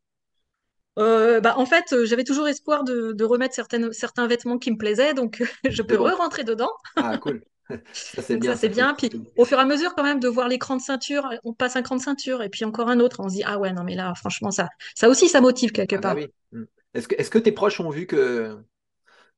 [0.97, 4.71] Euh, bah, en fait, euh, j'avais toujours espoir de, de remettre certaines, certains vêtements qui
[4.71, 6.13] me plaisaient, donc je C'est peux bon.
[6.13, 6.71] re-rentrer dedans.
[6.99, 7.45] Ah, cool.
[8.15, 8.93] Ça, c'est bien, ça, c'est bien.
[8.95, 11.75] Puis au fur et à mesure, quand même, de voir l'écran de ceinture, on passe
[11.75, 13.19] un cran de ceinture et puis encore un autre.
[13.21, 15.95] On se dit, ah ouais, non, mais là, franchement, ça, ça aussi, ça motive quelque
[15.95, 16.15] Ah bah part.
[16.15, 16.33] oui.
[16.51, 16.63] Mm.
[16.93, 18.57] Est-ce que, est-ce que tes proches ont vu que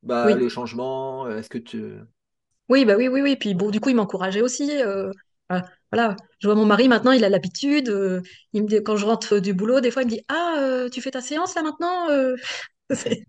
[0.04, 1.96] bah, Oui, le changement, euh, est-ce que tu...
[2.70, 3.36] oui, bah oui, oui, oui.
[3.38, 4.72] Puis bon, du coup, il m'encourageait aussi.
[4.82, 5.12] euh,
[5.52, 7.90] euh, voilà, je vois mon mari maintenant, il a l'habitude.
[7.90, 8.22] euh,
[8.54, 10.90] il me dit, quand je rentre du boulot, des fois, il me dit, ah, euh,
[10.90, 12.10] tu fais ta séance là maintenant?
[12.10, 12.36] euh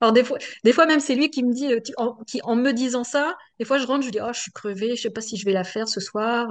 [0.00, 2.56] Alors des fois, des fois même c'est lui qui me dit, tu- en, qui, en
[2.56, 5.10] me disant ça, des fois je rentre, je dis, oh, je suis crevée, je sais
[5.10, 6.48] pas si je vais la faire ce soir.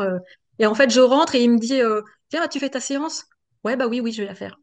[0.60, 1.82] Et en fait, je rentre et il me dit,
[2.30, 3.26] tiens, tu fais ta séance?
[3.64, 4.58] Ouais, bah oui, oui, je vais la faire.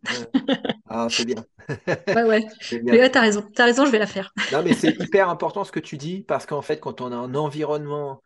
[0.87, 1.45] Ah, c'est bien.
[2.15, 2.45] Ouais, ouais.
[2.91, 4.33] Mais ouais, t'as raison, t'as raison, je vais la faire.
[4.51, 7.17] Non, mais c'est hyper important ce que tu dis parce qu'en fait, quand on a
[7.17, 8.23] un environnement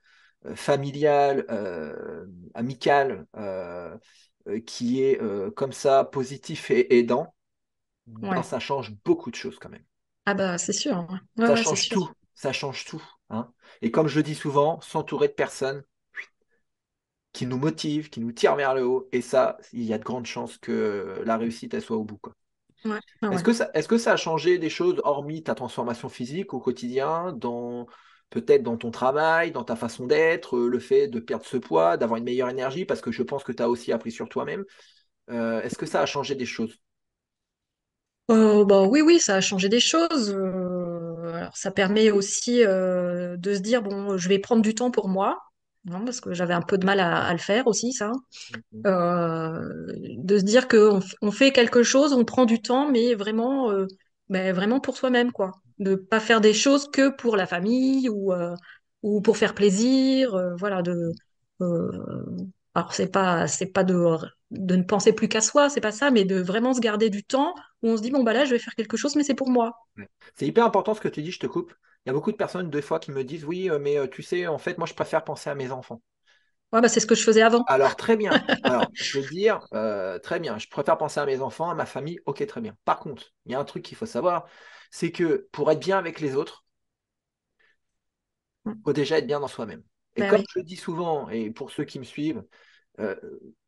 [0.55, 3.97] familial, euh, amical, euh,
[4.49, 7.35] euh, qui est euh, comme ça, positif et aidant,
[8.07, 9.85] ben, ça change beaucoup de choses quand même.
[10.27, 10.97] Ah bah c'est sûr.
[10.97, 11.21] hein.
[11.39, 11.99] Ouais, Ça ouais, change sûr.
[12.01, 12.11] tout.
[12.35, 13.03] Ça change tout.
[13.31, 13.53] hein.
[13.81, 15.85] Et comme je le dis souvent, s'entourer de personnes
[17.33, 20.05] qui nous motivent, qui nous tirent vers le haut, et ça, il y a de
[20.05, 22.35] grandes chances que la réussite, elle soit au bout, quoi.
[22.85, 26.09] Ouais, ouais, Est-ce que ça, est-ce que ça a changé des choses, hormis ta transformation
[26.09, 27.87] physique au quotidien, dans
[28.33, 31.97] peut-être dans ton travail, dans ta façon d'être, euh, le fait de perdre ce poids,
[31.99, 34.65] d'avoir une meilleure énergie, parce que je pense que tu as aussi appris sur toi-même.
[35.31, 36.79] Euh, est-ce que ça a changé des choses?
[38.31, 40.31] Euh, bah oui, oui, ça a changé des choses.
[40.35, 44.91] Euh, alors, ça permet aussi euh, de se dire, bon, je vais prendre du temps
[44.91, 45.39] pour moi,
[45.91, 48.13] hein, parce que j'avais un peu de mal à, à le faire aussi, ça.
[48.87, 49.87] Euh,
[50.19, 53.87] de se dire qu'on on fait quelque chose, on prend du temps, mais vraiment, euh,
[54.31, 55.53] ben, vraiment pour soi-même, quoi.
[55.83, 58.55] De pas faire des choses que pour la famille ou, euh,
[59.03, 60.83] ou pour faire plaisir, euh, voilà.
[60.83, 61.13] De,
[61.61, 61.91] euh,
[62.75, 64.17] alors c'est pas, c'est pas de,
[64.51, 67.25] de ne penser plus qu'à soi, c'est pas ça, mais de vraiment se garder du
[67.25, 69.35] temps où on se dit bon bah là je vais faire quelque chose, mais c'est
[69.35, 69.73] pour moi.
[70.35, 71.75] C'est hyper important ce que tu dis, je te coupe.
[72.05, 74.47] Il y a beaucoup de personnes, des fois, qui me disent, oui, mais tu sais,
[74.49, 76.03] en fait, moi, je préfère penser à mes enfants.
[76.73, 77.65] Ouais, bah c'est ce que je faisais avant.
[77.69, 78.31] Alors, très bien.
[78.65, 81.85] Alors, je veux dire, euh, très bien, je préfère penser à mes enfants, à ma
[81.85, 82.75] famille, ok, très bien.
[82.87, 84.47] Par contre, il y a un truc qu'il faut savoir,
[84.93, 86.67] c'est que pour être bien avec les autres,
[88.67, 89.83] il faut déjà être bien dans soi-même.
[90.17, 90.47] Et Ben comme oui.
[90.55, 92.45] je le dis souvent, et pour ceux qui me suivent,
[93.01, 93.17] euh,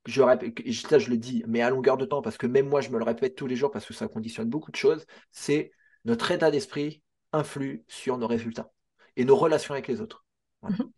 [0.07, 2.81] je répète, ça je le dis, mais à longueur de temps, parce que même moi
[2.81, 5.73] je me le répète tous les jours, parce que ça conditionne beaucoup de choses, c'est
[6.05, 8.73] notre état d'esprit influe sur nos résultats
[9.17, 10.25] et nos relations avec les autres.
[10.63, 10.77] Voilà.
[10.79, 10.93] Mhm.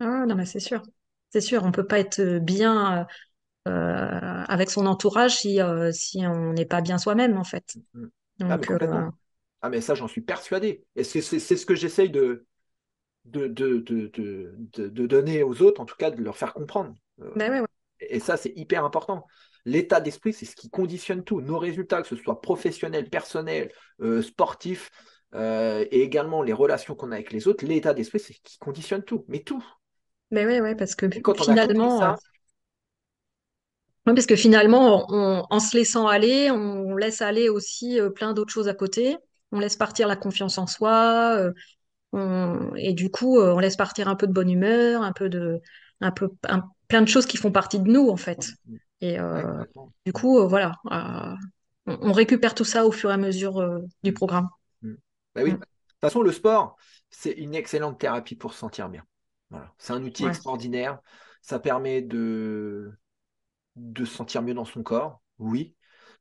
[0.00, 0.82] Ah, non mais c'est sûr.
[1.30, 3.06] C'est sûr, on peut pas être bien
[3.68, 7.76] euh, avec son entourage si, euh, si on n'est pas bien soi-même, en fait.
[7.94, 8.06] Mm.
[8.40, 8.58] Ah,
[9.62, 9.68] mais.
[9.68, 10.84] Ah, mais ça, j'en suis persuadé.
[10.96, 12.46] Et c'est ce que j'essaye de,
[13.24, 16.94] de, de, de, de, donner aux autres, en tout cas, de leur faire comprendre.
[17.20, 17.64] Euh, ben.
[18.00, 19.26] Et ça, c'est hyper important.
[19.64, 21.40] L'état d'esprit, c'est ce qui conditionne tout.
[21.40, 23.70] Nos résultats, que ce soit professionnels, personnels,
[24.00, 24.90] euh, sportifs,
[25.34, 28.58] euh, et également les relations qu'on a avec les autres, l'état d'esprit, c'est ce qui
[28.58, 29.24] conditionne tout.
[29.28, 29.64] Mais tout.
[30.32, 32.16] Ben ouais, ouais, parce que quand on a compris finalement, euh, ça,
[34.06, 38.52] ouais, parce que finalement, on- en se laissant aller, on laisse aller aussi plein d'autres
[38.52, 39.16] choses à côté.
[39.52, 41.52] On laisse partir la confiance en soi, euh,
[42.12, 45.28] on- et du coup, euh, on laisse partir un peu de bonne humeur, un peu
[45.28, 45.60] de,
[46.00, 48.52] un peu, un- plein de choses qui font partie de nous, en fait.
[49.00, 49.64] Et euh,
[50.06, 51.36] du coup, voilà, on,
[51.86, 54.14] on récupère tout ça au fur et à mesure du Mm.
[54.14, 54.48] programme.
[54.82, 54.94] Mm.
[55.34, 55.52] Bah oui.
[55.52, 55.66] De toute
[56.00, 56.76] façon, le sport,
[57.10, 59.04] c'est une excellente thérapie pour se sentir bien.
[59.50, 59.72] Voilà.
[59.78, 60.30] C'est un outil Ouais.
[60.30, 61.00] extraordinaire.
[61.42, 62.92] Ça permet de,
[63.76, 65.74] de se sentir mieux dans son corps, oui,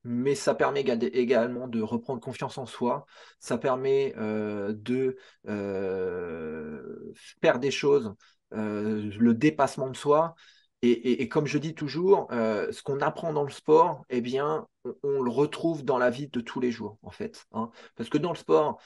[0.04, 3.06] mais ça permet éga- également de reprendre confiance en soi.
[3.40, 8.14] Ça permet euh, de euh, faire des choses,
[8.54, 10.36] euh, le dépassement de soi.
[10.84, 14.68] Et, comme je dis toujours, ce qu'on apprend dans le sport, eh bien,
[15.04, 17.46] on, le retrouve dans la vie de tous les jours, en fait.
[17.54, 17.70] hein.
[17.96, 18.82] Parce que dans le sport,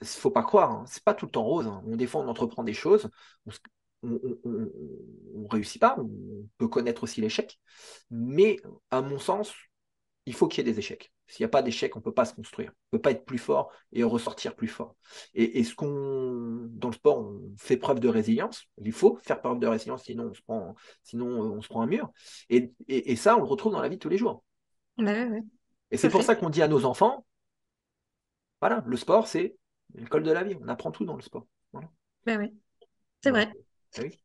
[0.00, 1.66] il faut pas croire, hein, c'est pas tout le temps rose.
[1.66, 1.82] hein.
[1.86, 3.10] On, fois, on entreprend des choses,
[4.04, 4.10] on,
[5.34, 6.08] on réussit pas, on
[6.58, 7.58] peut connaître aussi l'échec.
[8.10, 8.58] Mais
[8.90, 9.52] à mon sens,
[10.26, 11.12] il faut qu'il y ait des échecs.
[11.26, 12.70] S'il n'y a pas d'échecs, on ne peut pas se construire.
[12.92, 14.96] On ne peut pas être plus fort et ressortir plus fort.
[15.34, 18.64] Et, et ce qu'on, dans le sport, on fait preuve de résilience.
[18.84, 21.86] Il faut faire preuve de résilience, sinon on se prend, sinon on se prend un
[21.86, 22.10] mur.
[22.50, 24.44] Et, et- et ça, on le retrouve dans la vie de tous les jours.
[24.98, 25.42] Ouais, ouais, ouais,
[25.92, 27.24] Et c'est pour ça qu'on dit à nos enfants,
[28.60, 29.56] voilà, le sport, c'est
[29.94, 30.56] l'école de la vie.
[30.62, 31.46] On apprend tout dans le sport.
[31.72, 31.88] Voilà.
[32.26, 32.52] Ouais, ouais,
[33.22, 33.52] c'est vrai.
[33.96, 34.18] ah oui.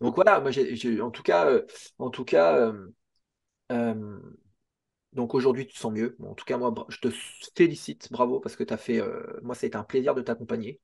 [0.00, 1.66] Donc voilà, moi, j'ai, j'ai- en tout cas, euh,
[1.98, 2.88] en tout cas, euh,
[3.72, 4.20] euh,
[5.12, 6.16] donc aujourd'hui, tu te sens mieux.
[6.18, 7.08] Bon, en tout cas, moi, je te
[7.56, 10.22] félicite, bravo, parce que tu as fait, euh, moi, ça a été un plaisir de
[10.22, 10.80] t'accompagner.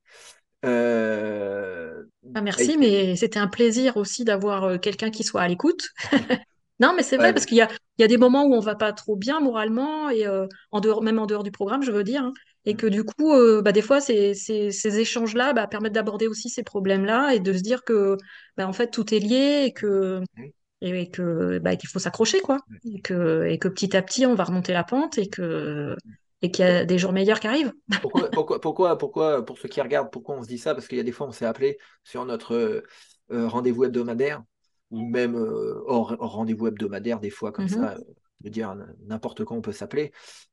[0.65, 5.87] Euh, Ah, merci, mais c'était un plaisir aussi d'avoir euh, quelqu'un qui soit à l'écoute.
[6.79, 8.53] Non, mais c'est ouais, vrai, parce qu'il y a, il y a des moments où
[8.55, 11.83] on va pas trop bien moralement, et euh, en dehors, même en dehors du programme,
[11.83, 12.23] je veux dire.
[12.23, 12.33] hein.
[12.65, 12.77] Et Mm.
[12.77, 16.49] que du coup, euh, bah, des fois, ces, ces, ces échanges-là bah, permettent d'aborder aussi
[16.49, 18.17] ces problèmes-là et de se dire que
[18.57, 20.53] bah, en fait, tout est lié et que, Oui.
[20.81, 22.59] Et que, bah, qu'il faut s'accrocher, quoi.
[22.85, 25.95] Et que, et que petit à petit, on va remonter la pente et que,
[26.41, 27.73] et qu'il y a des jours meilleurs qui arrivent.
[28.01, 30.75] Pourquoi, pourquoi, pourquoi, pourquoi, pour ceux qui regardent, pourquoi on se dit ça?
[30.75, 32.83] Parce qu'il y a des fois, on s'est appelé sur notre euh,
[33.31, 34.43] euh, rendez-vous hebdomadaire,
[34.91, 37.69] ou même euh, hors, hors rendez-vous hebdomadaire, des fois, comme Mhm.
[37.69, 37.97] ça,
[38.41, 38.75] de dire
[39.07, 40.11] n'importe quand on peut s'appeler.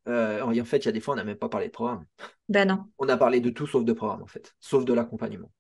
[0.08, 2.06] Euh, en fait, il y a des fois, on n'a même pas parlé de programme.
[2.48, 2.84] Ben non.
[2.98, 5.50] On a parlé de tout sauf de programme, en fait, sauf de l'accompagnement.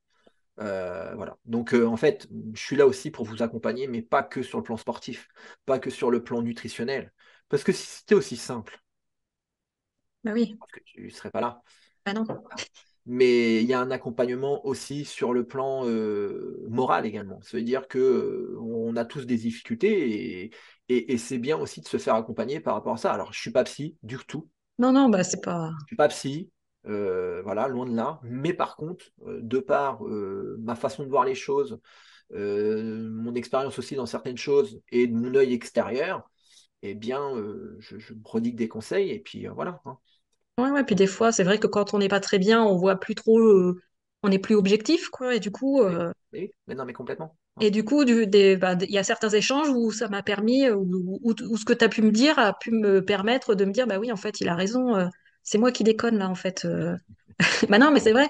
[0.60, 1.38] Euh, voilà.
[1.46, 4.58] Donc, euh, en fait, je suis là aussi pour vous accompagner, mais pas que sur
[4.58, 5.28] le plan sportif,
[5.66, 7.12] pas que sur le plan nutritionnel.
[7.48, 8.78] Parce que si c'était aussi simple,
[10.24, 10.58] Ben oui.
[10.72, 11.62] que tu ne serais pas là.
[12.04, 12.26] Ben non.
[13.06, 17.40] Mais il y a un accompagnement aussi sur le plan euh, moral également.
[17.42, 20.50] Ça veut dire que on a tous des difficultés et,
[20.88, 23.12] et- et c'est bien aussi de se faire accompagner par rapport à ça.
[23.12, 24.48] Alors, je suis pas psy du tout.
[24.78, 25.70] Non, non, bah c'est pas.
[25.86, 26.50] Je suis pas psy.
[26.86, 28.20] Euh, voilà, loin de là.
[28.22, 31.80] Mais par contre, euh, de par euh, ma façon de voir les choses,
[32.30, 36.28] mon expérience aussi dans certaines choses et de mon œil extérieur,
[36.82, 37.32] eh bien,
[37.80, 39.80] je, je prodigue des conseils et puis voilà.
[39.86, 39.98] hein.
[40.58, 40.84] Ouais, ouais.
[40.84, 43.14] Puis des fois, c'est vrai que quand on n'est pas très bien, on voit plus
[43.14, 43.38] trop,
[44.22, 45.34] on n'est plus objectif, quoi.
[45.34, 47.36] Et du coup, Oui, euh, oui, mais non, mais complètement.
[47.56, 47.60] hein.
[47.60, 51.34] et du coup, bah, il y a certains échanges où ça m'a permis, où, où-
[51.48, 53.86] où ce que tu as pu me dire a pu me permettre de me dire,
[53.86, 54.96] bah oui, en fait, il a raison.
[55.44, 56.66] C'est moi qui déconne là, en fait.
[56.66, 56.96] euh.
[57.70, 58.28] Bah non, mais c'est vrai.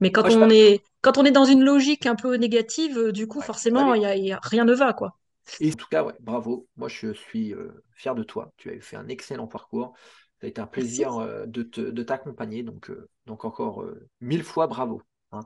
[0.00, 3.12] Mais quand Moi, on est, quand on est dans une logique un peu négative, euh,
[3.12, 3.46] du coup, Ouais.
[3.46, 5.16] Forcément, y a, y a- rien ne va, quoi.
[5.58, 6.68] Et en tout cas, ouais, bravo.
[6.76, 8.52] Moi, je suis euh, fier de toi.
[8.56, 9.94] Tu as fait un excellent parcours.
[10.40, 12.62] Ça a été un plaisir euh, de t'accompagner.
[12.62, 13.84] Donc, euh, donc encore
[14.20, 15.02] mille fois bravo.
[15.32, 15.40] hein.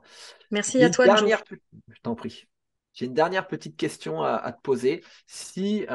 [0.51, 1.43] Merci à toi, dernière,
[1.89, 2.47] je t'en prie.
[2.93, 5.03] J'ai une dernière petite question à, à te poser.
[5.27, 5.85] Si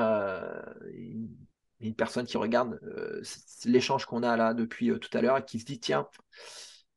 [1.81, 3.23] une, personne qui regarde euh,
[3.65, 6.07] l'échange qu'on a là depuis euh, tout à l'heure et qui se dit, tiens,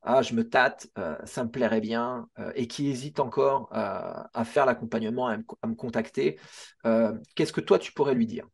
[0.02, 4.66] ah, je me tâte, euh, ça me plairait bien, et qui hésite encore à faire
[4.66, 6.38] l'accompagnement, à, me à me contacter,
[7.36, 8.46] qu'est-ce que toi tu pourrais lui dire?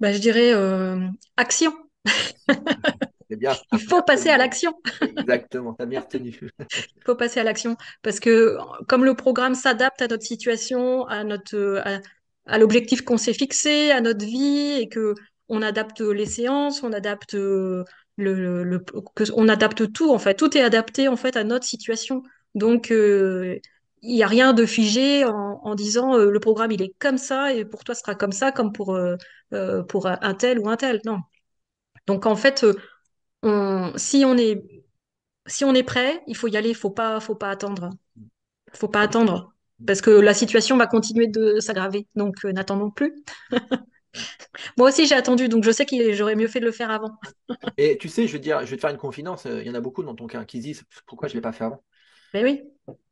[0.00, 0.52] Bah, je dirais
[1.36, 1.72] action.
[3.36, 4.74] Bien, Il faut passer à l'action.
[5.00, 6.36] Exactement, t'as bien retenu.
[6.60, 8.56] Il faut passer à l'action parce que
[8.88, 12.00] comme le programme s'adapte à notre situation, à notre à,
[12.46, 15.14] à l'objectif qu'on s'est fixé, à notre vie et que
[15.48, 17.84] on adapte les séances, on adapte euh,
[18.16, 18.84] le,
[19.34, 22.22] on adapte tout en fait, tout est adapté en fait à notre situation.
[22.54, 23.58] Donc euh,
[24.02, 27.52] il n'y a rien de figé en, disant euh, le programme il est comme ça
[27.54, 31.00] et pour toi ce sera comme ça comme pour un tel ou un tel.
[31.04, 31.18] Non.
[32.06, 32.64] Donc en fait
[33.96, 34.36] si on
[35.74, 37.90] est prêt, il faut y aller, faut pas, faut pas attendre.
[38.72, 39.51] Faut pas attendre.
[39.86, 42.06] Parce que la situation va continuer de s'aggraver.
[42.14, 43.14] Donc, euh, n'attendons plus.
[44.76, 47.18] Moi aussi, j'ai attendu, donc je sais que j'aurais mieux fait de le faire avant.
[47.76, 49.66] Et tu sais, je vais te dire, je vais te faire une confidence, euh, il
[49.66, 51.52] y en a beaucoup dans ton cas qui se disent pourquoi je ne l'ai pas
[51.52, 51.82] fait avant?
[52.34, 52.62] Mais oui,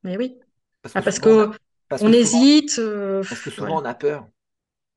[0.02, 0.38] mais oui.
[0.82, 2.78] Parce Ah, que parce souvent on a, que parce on que souvent, hésite.
[2.78, 3.70] euh, parce que ouais.
[3.70, 4.28] souvent on a peur.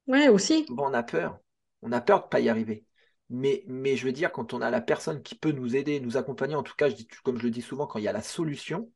[0.08, 0.66] Ouais, aussi.
[0.68, 1.40] Souvent on a peur.
[1.82, 2.86] On a peur de ne pas y arriver.
[3.30, 6.18] Mais, mais je veux dire, quand on a la personne qui peut nous aider, nous
[6.18, 8.14] accompagner, en tout cas, je dis, comme je le dis souvent, quand il y a
[8.14, 8.92] la solution,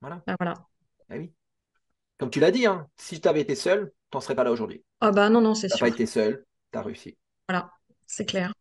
[0.00, 0.24] voilà.
[0.26, 0.68] Ah, voilà.
[1.10, 1.32] Ah oui.
[2.18, 4.50] Comme tu l'as dit, hein, si tu avais été seul, tu n'en serais pas là
[4.50, 4.82] aujourd'hui.
[5.00, 5.94] Ah bah non, non, c'est Tu n'as pas sûr.
[5.94, 7.16] été seul, tu as réussi.
[7.48, 7.70] Voilà,
[8.06, 8.52] c'est clair.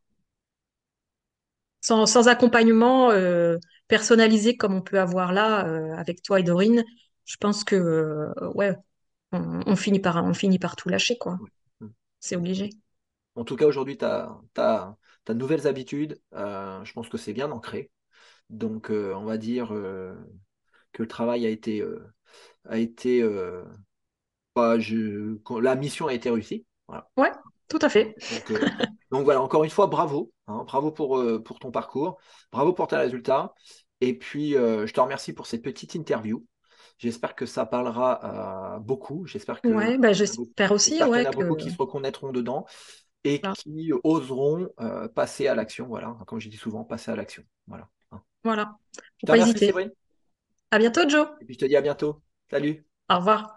[1.82, 3.58] Sans, sans accompagnement euh,
[3.88, 6.84] personnalisé comme on peut avoir là euh, avec toi et Dorine,
[7.26, 8.76] je pense que euh, ouais,
[9.32, 11.38] on, on finit par on finit par tout lâcher quoi.
[11.80, 11.88] Mm.
[12.20, 12.70] C'est obligé.
[13.36, 14.96] En tout cas, aujourd'hui, tu as,
[15.28, 16.20] de nouvelles habitudes.
[16.34, 17.92] Je pense que c'est bien ancré.
[18.50, 21.84] Donc, on va dire que le travail a été,
[22.70, 23.64] a été euh,
[24.56, 26.66] bah, je- la mission a été réussie.
[26.88, 27.10] Voilà.
[27.18, 27.32] Ouais,
[27.68, 28.16] tout à fait.
[28.30, 28.60] Donc, euh,
[29.12, 30.32] donc voilà, encore une fois, bravo.
[30.48, 32.18] hein, bravo pour, euh, pour ton parcours.
[32.52, 33.54] Bravo pour tes résultats.
[34.02, 36.46] Et puis, je te remercie pour cette petite interview.
[37.00, 39.26] J'espère que ça parlera à beaucoup.
[39.26, 41.70] J'espère que, Ouais, bah j'espère aussi, j'espère qu'il y en ouais, a que beaucoup qui
[41.72, 42.66] se reconnaîtront dedans
[43.24, 44.70] et qui oseront
[45.16, 45.88] passer à l'action.
[45.88, 47.44] Voilà, comme je dis souvent, passer à l'action.
[47.68, 47.90] Voilà.
[48.12, 48.22] hein.
[48.44, 48.78] Voilà.
[49.18, 49.68] Je Faut pas hésiter.
[49.68, 49.92] Séverine.
[50.72, 51.28] À bientôt, Joe.
[51.40, 52.22] Et puis je te dis à bientôt.
[52.50, 52.86] Salut.
[53.10, 53.57] Au revoir.